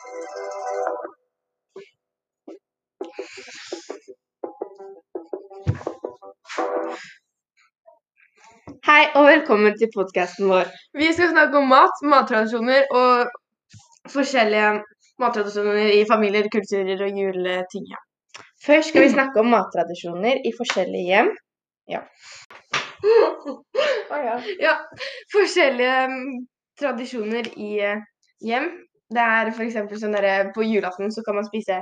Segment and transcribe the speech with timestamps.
[0.00, 0.06] Hei
[9.14, 10.64] og velkommen til podkasten vår.
[10.96, 13.28] Vi skal snakke om mat, mattradisjoner og
[14.14, 14.70] forskjellige
[15.20, 17.84] mattradisjoner i familier, kulturer og juleting.
[17.92, 18.00] Ja.
[18.66, 21.28] Først skal vi snakke om mattradisjoner i forskjellige hjem.
[24.66, 24.74] ja,
[25.36, 26.40] forskjellige mm,
[26.80, 28.00] tradisjoner i eh,
[28.48, 28.66] hjem.
[29.10, 29.78] Det er f.eks.
[30.00, 31.80] sånn derre På julaften så kan man spise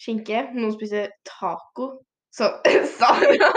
[0.00, 0.46] skinke.
[0.56, 1.90] Noen spiser taco.
[2.34, 2.50] Så
[2.98, 3.50] Sara!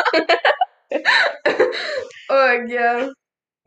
[2.38, 3.08] og uh,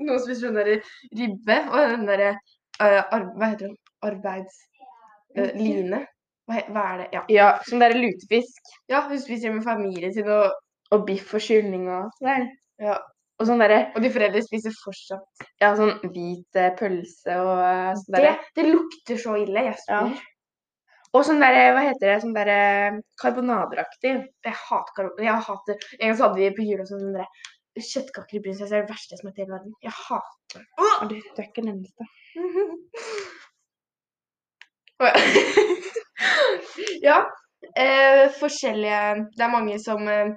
[0.01, 0.80] noen spiser sånn derre
[1.16, 1.59] ribbe.
[1.70, 3.77] Og den derre uh, Hva heter den?
[4.06, 6.01] Arbeidsline?
[6.01, 6.09] Uh.
[6.51, 7.09] Hva, hva er det?
[7.15, 7.23] Ja.
[7.30, 10.57] Ja, som der lutefisk ja, hun spiser med familien sin, og,
[10.91, 12.48] og biff og kylling og sånn.
[12.82, 12.96] ja,
[13.41, 15.45] Og sånn der, og de foreldre spiser fortsatt.
[15.62, 19.65] Ja, sånn hvit eh, pølse og eh, sånn Det, derre det lukter så ille.
[19.71, 20.03] Jeg Ja.
[21.16, 22.19] Og sånn derre Hva heter det?
[22.23, 22.59] Sånn derre
[23.23, 24.13] karbonaderaktig.
[24.47, 25.24] Jeg hater karbonader.
[25.24, 27.30] Jeg hater En gang så hadde vi på jul også sånn derre
[27.80, 29.75] Kjøttkaker i prinsesse er det verste som er til i verden.
[29.80, 32.09] Jeg hater Og du, du er ikke den eneste.
[35.01, 35.13] Ja.
[37.09, 37.19] ja.
[37.79, 39.01] Eh, forskjellige
[39.37, 40.35] Det er mange som eh,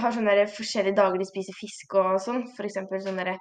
[0.00, 2.46] har sånne der forskjellige dager de spiser fisk og sånn.
[2.56, 3.36] For eksempel sånn derre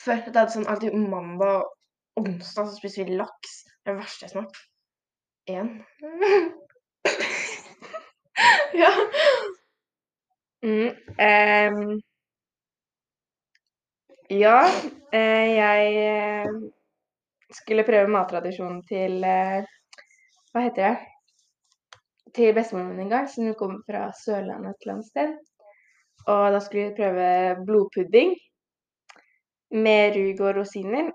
[0.00, 1.66] Før det hadde sånn alltid mandag
[2.16, 3.58] og onsdag så spiser vi laks.
[3.68, 4.48] Det er det verste jeg har.
[5.50, 5.68] Én.
[8.80, 8.92] ja.
[10.64, 12.00] Mm, um,
[14.30, 14.56] ja,
[15.12, 16.50] eh, jeg eh,
[17.50, 19.64] skulle prøve mattradisjonen til eh,
[20.52, 21.09] Hva heter det?
[22.34, 25.32] Til bestemoren min en gang, siden hun kommer fra Sørlandet et eller annet sted.
[26.26, 27.26] Og da skulle vi prøve
[27.66, 28.34] blodpudding
[29.70, 31.12] med rug og rosiner.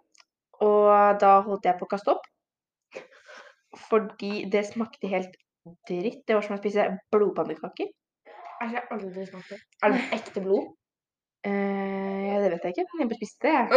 [0.66, 2.25] Og da holdt jeg på å kaste opp.
[3.89, 5.35] Fordi det smakte helt
[5.89, 6.23] dritt.
[6.27, 7.91] Det var som å spise blodpannekaker.
[8.61, 9.59] Altså, jeg har aldri smakt det.
[9.83, 10.72] Er det ekte blod?
[11.45, 12.85] Eh, ja, det vet jeg ikke.
[12.94, 13.67] men Jeg bare spiste det, jeg.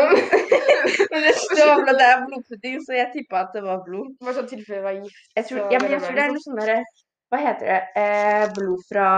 [1.13, 4.15] Men det står vel at det er blodpudding, så jeg tippa at det var blod.
[4.23, 5.27] Bare sånn tilfelle det var gift.
[5.37, 6.79] Jeg tror, ja, men jeg tror det er noe sånn derre
[7.29, 7.81] Hva heter det?
[8.01, 9.09] Eh, blod fra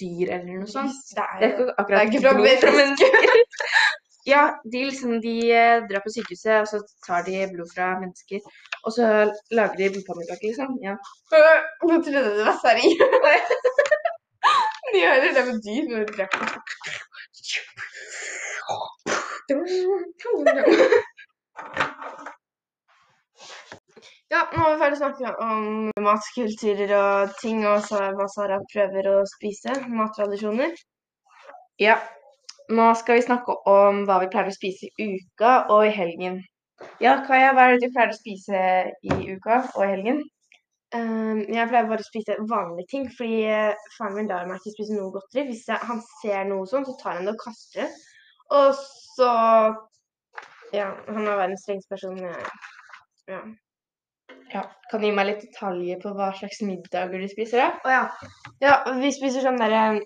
[0.00, 0.94] dyr eller noe sånt.
[1.12, 3.10] Det Det er er ikke akkurat Det er ikke fra blod fra mennesker.
[4.26, 4.42] Ja,
[4.72, 8.38] de liksom de eh, drar på sykehuset, og så tar de blod fra mennesker.
[8.86, 9.04] Og så
[9.50, 10.76] lager de blodpannekaker, liksom.
[10.86, 10.94] Ja.
[11.82, 12.92] Nå trodde jeg det var seriøs.
[14.92, 16.46] De hører det med dyr når de dreper.
[24.32, 25.64] Ja, nå er vi ferdig å snakke om
[26.00, 29.74] matkulturer og ting, og så hva Sara prøver å spise.
[29.92, 30.72] Mattradisjoner.
[31.82, 31.98] ja.
[32.72, 36.38] Nå skal vi snakke om hva vi pleier å spise i uka og i helgen.
[37.02, 38.60] Ja, Kaja, hva er det du pleier å spise
[39.02, 40.22] i uka og i helgen?
[40.94, 44.76] Um, jeg pleier bare å spise vanlige ting, fordi eh, faren min lar meg ikke
[44.76, 45.44] spise noe godteri.
[45.50, 47.90] Hvis jeg, han ser noe sånt, så tar han det og kaster det.
[48.60, 49.32] Og så
[50.72, 52.16] Ja, han er verdens strengeste person.
[52.24, 52.48] Jeg,
[53.28, 53.42] ja.
[54.52, 54.62] Ja.
[54.90, 57.62] Kan du gi meg litt detaljer på hva slags middager du spiser?
[57.62, 57.68] da?
[57.88, 58.02] Å ja.
[58.64, 58.74] ja.
[59.00, 60.02] Vi spiser sånn derre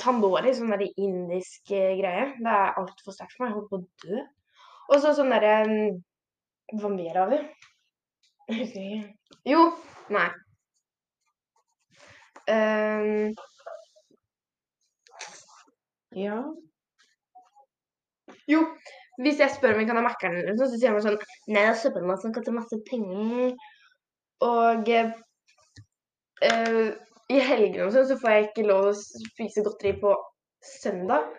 [0.00, 2.30] Tandori, sånn derre indisk eh, greie.
[2.40, 3.52] Det er altfor sterkt for meg.
[3.52, 4.24] Jeg holder på å dø.
[4.90, 6.00] Og så sånn derre mm,
[6.80, 7.40] Hva mer har vi?
[9.48, 9.66] Jo.
[10.12, 10.28] Nei.
[12.44, 13.32] Um,
[16.14, 16.36] Ja.
[18.46, 18.60] jo.
[19.22, 21.60] Hvis jeg spør om vi kan ha Mækkern, eller noe så sier han sånn Nei,
[21.60, 23.54] det er søppelmat som masse penger.
[24.44, 26.88] Og eh,
[27.32, 30.14] i helgene og sånn så får jeg ikke lov å spise godteri på
[30.64, 31.30] søndag.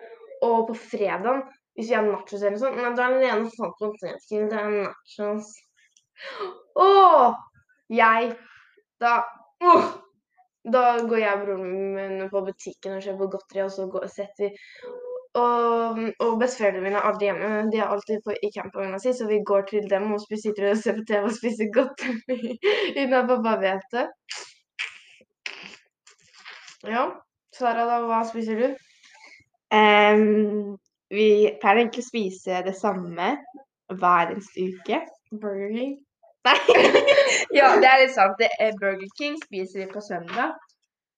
[0.46, 1.44] Og på fredag,
[1.76, 4.48] hvis vi har nachos eller noe sånt, men da er det ene fant på potetgull,
[4.52, 5.52] det er nachos.
[6.80, 6.90] Å!
[7.92, 8.34] Jeg
[9.00, 9.12] Da
[9.62, 9.88] åh,
[10.66, 14.48] Da går jeg og broren min på butikken og kjøper godteri, og så går, setter
[14.48, 15.04] vi
[15.40, 17.50] og, og besteforeldrene mine er aldri hjemme.
[17.72, 20.80] De er alltid på, i campingvogna si, så vi går til dem og sitter og
[20.80, 22.56] ser på TV og spiser godteri
[22.96, 24.06] uten at pappa vet det.
[26.86, 27.06] Ja.
[27.56, 28.66] Sara, da, hva spiser du?
[29.72, 30.76] Um,
[31.10, 31.28] vi
[31.60, 33.30] pleier egentlig å spise det samme
[33.92, 35.00] hver eneste uke.
[35.32, 35.96] Burger King?
[36.46, 36.56] Nei.
[37.58, 38.36] ja, det er litt sant.
[38.38, 40.54] Det er Burger King spiser vi på søndag.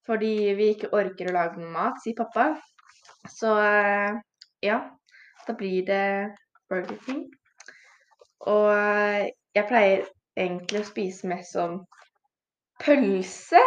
[0.08, 2.54] Fordi vi ikke orker å lage noe mat, sier pappa.
[3.26, 4.18] Så eh,
[4.64, 4.78] ja,
[5.46, 6.04] da blir det
[6.70, 7.24] Burger King.
[8.46, 10.04] Og eh, jeg pleier
[10.38, 11.80] egentlig å spise mest sånn
[12.84, 13.62] pølse.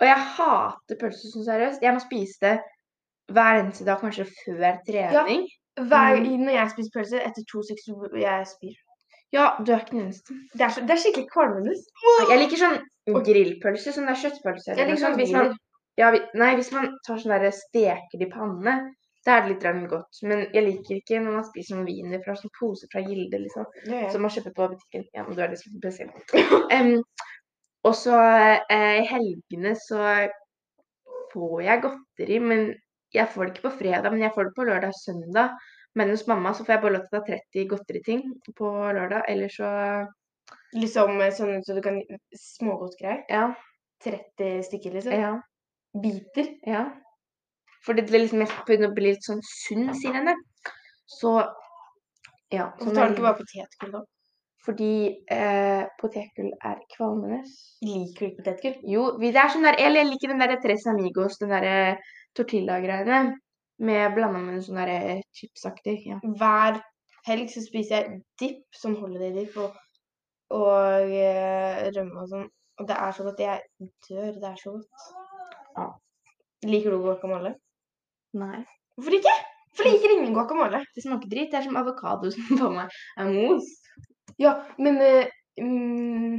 [0.00, 1.84] Og jeg hater pølse sånn seriøst.
[1.84, 2.56] Jeg må spise det
[3.32, 5.46] hver eneste dag, kanskje før trening.
[5.76, 6.44] Hver, Mm.
[6.46, 8.76] Når jeg spiser pølse, etter to sekunder jeg spyr.
[9.34, 10.36] Ja, du er ikke den eneste.
[10.54, 11.74] Det er, så, det er skikkelig kvalmende.
[12.30, 12.78] Jeg liker sånn
[13.26, 14.76] grillpølse, sånn der kjøttpølse.
[14.78, 15.18] Jeg liker sånn.
[15.20, 15.52] Hvis man.
[15.96, 18.76] Ja, vi, nei, hvis man tar sånn derre steker det i panne,
[19.26, 20.20] da er det litt godt.
[20.22, 23.66] Men jeg liker ikke når man spiser sånn wiener fra sånn pose fra Gilde, liksom.
[23.88, 24.10] Ja, ja.
[24.14, 25.06] Som man kjøper på butikken.
[25.16, 26.12] Ja, men du er liksom spesiell.
[26.76, 27.00] um,
[27.86, 30.02] og så eh, i helgene så
[31.32, 32.68] får jeg godteri, men
[33.14, 35.58] jeg får det ikke på fredag, men jeg får det på lørdag og søndag.
[35.96, 38.24] Men hos mamma så får jeg bare lov til å ta 30 godteriting
[38.58, 38.70] på
[39.00, 39.72] lørdag, eller så
[40.76, 41.98] Liksom eh, sånn så du kan
[42.36, 43.24] Smågodtgreier.
[43.32, 43.48] Ja.
[44.04, 45.14] 30 stykker, liksom.
[45.18, 45.34] Ja.
[46.02, 46.52] Biter.
[46.66, 46.86] ja.
[47.86, 50.34] Fordi det er liksom mest begynner å bli litt sånn sunn, sier henne.
[51.06, 51.38] Så
[52.50, 52.70] ja.
[52.78, 54.02] Hvorfor tar du ikke bare potetgull, da?
[54.66, 54.92] Fordi
[55.30, 57.40] eh, potetgull er kvalmende.
[57.86, 58.76] Liker du ikke potetgull?
[58.90, 62.02] Jo, det er sånn der Eller jeg liker den der Tres Amigos, den der
[62.38, 63.36] tortilla-greiene.
[63.86, 66.00] Med blanda med sånn der chipsaktig.
[66.10, 66.18] Ja.
[66.40, 66.80] Hver
[67.28, 69.78] helg så spiser jeg dipp, sånn holiday-dipp, og,
[70.56, 72.50] og eh, rømme og sånn.
[72.80, 73.46] Og det er så godt.
[73.46, 74.34] Jeg dør.
[74.42, 75.06] Det er så godt.
[75.76, 75.86] Ja.
[76.66, 77.54] Liker du guacamole?
[78.36, 78.64] Nei.
[78.96, 79.34] Hvorfor ikke?
[79.70, 80.82] Hvorfor liker ingen guacamole?
[80.96, 81.50] Det smaker dritt.
[81.52, 83.68] Det er som avokado som på meg er mos.
[84.40, 85.28] Ja, men uh,
[85.62, 86.34] um,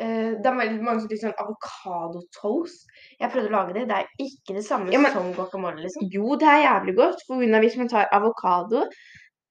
[0.00, 2.86] uh, det er veldig mange som liker sånn avokadotoast.
[3.20, 3.88] Jeg prøvde å lage det.
[3.90, 6.08] Det er ikke det samme Ja, men- som guacamole, liksom.
[6.12, 7.24] Jo, det er jævlig godt.
[7.26, 8.84] For grunn av hvis man tar avokado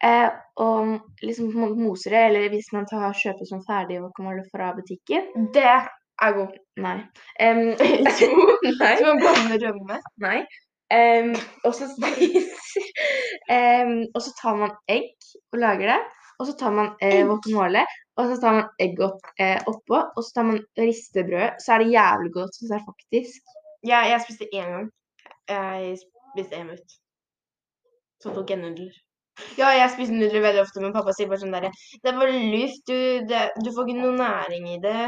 [0.03, 0.29] eh,
[0.61, 5.67] og liksom moser det, eller hvis man tar, kjøper sånn ferdig guacamole fra butikken Det
[6.21, 6.57] er god.
[6.83, 6.97] Nei.
[7.41, 7.73] Um,
[8.21, 8.29] Jo,
[8.81, 8.93] nei.
[8.99, 9.99] Som en blande rømme.
[10.23, 10.39] Nei.
[10.93, 11.31] Um,
[11.65, 12.83] og så spiser
[13.49, 15.15] em, Og så tar man egg
[15.53, 16.01] og lager det.
[16.41, 17.83] Og så tar man eh, guacamole,
[18.17, 19.99] og så tar man egg opp, eh, oppå.
[20.01, 21.61] Og så tar man ristebrød.
[21.61, 23.53] Så er det jævlig godt, syns jeg faktisk.
[23.85, 24.89] Ja, jeg spiste én gang.
[25.49, 26.97] Jeg spiste én minutt.
[28.23, 28.97] Så tok jeg nudler.
[29.57, 32.41] Ja, jeg spiser nudler veldig ofte, men pappa sier bare sånn derre Det er bare
[32.53, 32.97] luft, du,
[33.29, 35.07] det, du får ikke noe næring i det.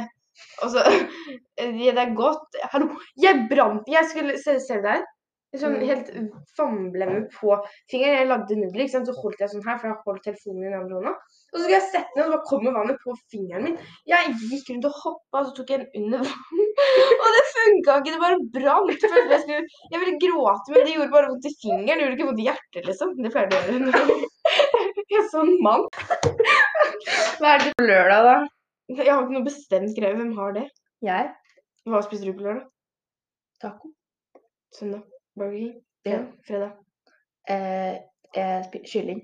[0.64, 0.86] Og så
[1.86, 2.60] ja, Det er godt.
[2.74, 2.90] Hallo,
[3.22, 5.06] jeg brant Jeg skulle Se, se der?
[5.60, 6.10] Sånn helt
[6.58, 7.54] famblemme på
[7.92, 8.18] fingeren.
[8.18, 9.08] Jeg lagde nudler, ikke sant?
[9.08, 11.14] så holdt jeg sånn her, for jeg holdt telefonen i den andre hånda.
[11.16, 13.78] Og så skulle jeg sette den, og så kommer vannet på fingeren min.
[14.10, 16.64] Jeg gikk rundt og hoppa, og så tok jeg den under vann.
[17.24, 19.06] Og det funka ikke, det bare brant.
[19.06, 19.62] Jeg, skulle,
[19.94, 21.88] jeg ville gråte, men det gjorde bare vondt i fingeren.
[21.88, 23.14] Det gjorde ikke vondt i hjertet, liksom.
[23.22, 24.18] Det pleier det å gjøre.
[25.06, 25.86] Jeg er sånn mann.
[27.40, 28.36] Hva er det på lørdag, da?
[28.90, 30.18] Jeg har ikke noe bestemt greie.
[30.18, 30.66] Hvem har det?
[31.06, 31.30] Jeg?
[31.90, 32.68] Hva spiser du på lørdag?
[33.62, 33.94] Taco.
[34.78, 35.02] Søndag?
[35.38, 35.74] Burger King?
[36.06, 36.20] Ja.
[36.48, 36.72] Fredag?
[37.50, 37.96] Eh,
[38.36, 39.22] spiser kylling.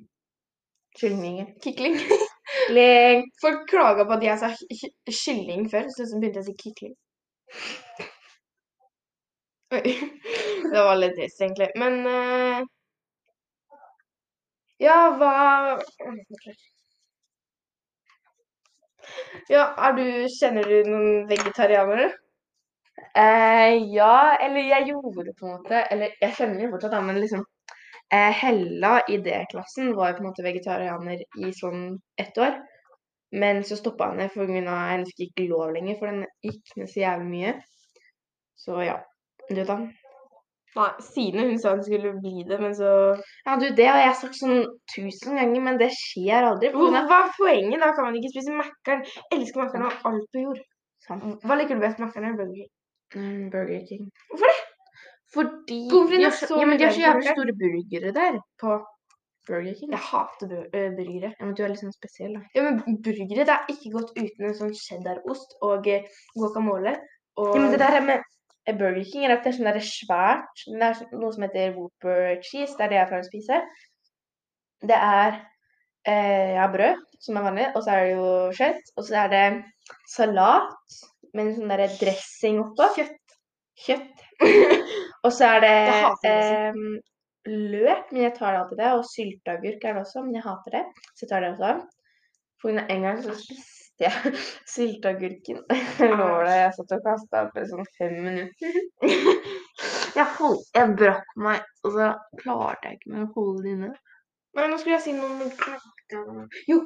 [0.99, 1.53] Kyllingvinger.
[1.63, 1.95] Kikling.
[1.97, 3.23] kikling.
[3.43, 4.49] Folk klaga på at jeg sa
[5.21, 6.95] kylling før, så så begynte jeg å si kikling.
[10.71, 11.69] Det var litt trist, egentlig.
[11.79, 12.61] Men eh,
[14.81, 15.33] Ja, hva
[19.51, 22.11] Ja, er du Kjenner du noen vegetarianere?
[23.17, 25.81] Eh, ja, eller jeg gjorde det på en måte.
[25.91, 27.43] Eller jeg kjenner det fortsatt, da, men liksom
[28.15, 31.83] eh, Hella i D-klassen var jo på en måte vegetarianer i sånn
[32.23, 32.61] ett år.
[33.43, 36.75] Men så stoppa henne for grunn av Hun fikk ikke lov lenger, for den gikk
[36.79, 37.53] ned så jævlig mye.
[38.59, 38.99] Så ja.
[39.49, 39.81] Du, vet da?
[40.79, 42.89] Nei, Sine hun sa hun skulle bli det, men så
[43.45, 44.61] Ja, du, det har jeg sagt sånn
[44.93, 46.71] tusen ganger, men det skjer aldri.
[46.71, 47.81] på Hva er poenget?
[47.83, 49.03] Da kan man ikke spise Mækkern.
[49.35, 50.61] Elsker Mækkern og alt på jord.
[51.07, 51.27] Sant.
[51.43, 52.71] Hva liker du best, Mækkern eller Burger King?
[53.17, 54.07] Mm, Burger King.
[54.31, 54.61] Hvorfor det?
[55.33, 58.39] Fordi de har så, ja, men de har så jævlig store burgere der.
[58.61, 58.79] På
[59.47, 59.91] Burger King.
[59.91, 61.33] Jeg hater bur øh, burgere.
[61.39, 62.41] Ja, men du er litt sånn spesiell, da.
[62.55, 66.95] Ja, men burgere det er ikke godt uten en sånn cheddarost og eh, guacamole.
[67.39, 68.27] Og Ja, men det der er med eh,
[68.67, 72.35] Burger King er at det er sånn der svært Det er noe som heter Whopper
[72.45, 72.75] cheese.
[72.77, 73.61] Det er det jeg pleier å spise.
[74.91, 75.39] Det er
[76.09, 78.27] eh, ja, brød, som er vanlig, og så er det jo
[78.57, 78.93] kjøtt.
[78.97, 79.45] Og så er det
[80.13, 80.99] salat
[81.33, 82.89] med en sånn derre dressing oppå.
[82.97, 83.37] Kjøtt.
[83.81, 84.27] Kjøtt.
[85.25, 85.75] Og så er det
[86.23, 86.77] Det eh,
[87.45, 88.93] løk, men jeg tar det alltid det.
[88.97, 90.81] Og sylteagurk er det også, men jeg hater det.
[91.13, 91.75] Så jeg tar det også.
[92.61, 94.33] For en gang så spiste jeg
[94.73, 95.61] sylteagurken.
[96.01, 98.79] Lover deg, jeg satt og kasta opp i sånn fem minutter.
[100.11, 103.91] Jeg, hold, jeg brakk meg, og så klarte jeg ikke mer å holde det inne.
[104.57, 106.81] Nei, nå skulle jeg si noe om Jo,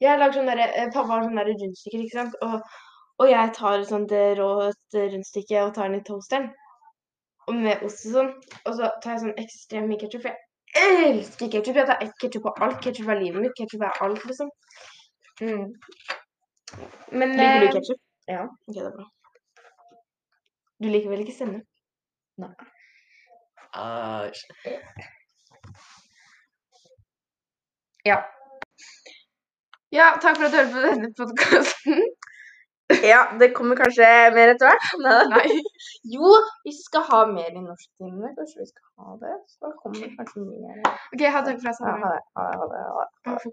[0.00, 2.38] jeg lager sånn derre eh, Pappa har sånn derre rundstykker, ikke sant.
[2.46, 2.78] Og,
[3.20, 6.48] og jeg tar et sånt eh, rått rundstykke og tar den i toasteren.
[7.50, 8.32] Og med ost og sånn.
[8.64, 10.30] Og så tar jeg sånn ekstremt mye ketsjup.
[10.30, 11.82] Jeg elsker ketsjup.
[11.82, 12.80] Jeg tar ketsjup på alt.
[12.86, 13.56] Ketsjup er livet mitt.
[13.60, 14.52] Ketsjup er alt, liksom.
[15.44, 15.68] Mm.
[17.12, 18.00] Men Liker du eh, ketsjup?
[18.30, 18.42] ja.
[18.68, 19.06] Ok, det er bra.
[20.80, 21.66] Du liker vel ikke sennep?
[22.40, 22.52] Nei.
[23.76, 24.44] Æsj.
[28.08, 28.16] Ja.
[29.92, 32.04] Ja, takk for at du hørte på denne podkasten.
[33.12, 34.86] Ja, det kommer kanskje mer etter hvert.
[35.04, 35.18] Nei.
[35.34, 35.58] Nei.
[36.14, 36.30] Jo,
[36.66, 39.36] vi skal ha mer i norsktimene, kanskje vi skal ha det.
[39.52, 40.80] Så kommer det kanskje mer.
[41.14, 42.22] OK, ha for at du Ja, ha det.
[42.40, 42.56] Ha det.
[42.62, 42.82] Ha det.
[43.28, 43.42] Ha det.